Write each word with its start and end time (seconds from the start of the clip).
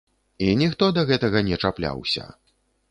І 0.45 0.47
ніхто 0.61 0.89
да 0.97 1.03
гэтага 1.11 1.45
не 1.51 1.61
чапляўся. 1.63 2.29